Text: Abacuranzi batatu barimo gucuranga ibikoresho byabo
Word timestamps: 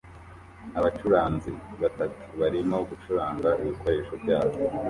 Abacuranzi 0.79 1.51
batatu 1.81 2.23
barimo 2.39 2.77
gucuranga 2.89 3.49
ibikoresho 3.61 4.13
byabo 4.21 4.55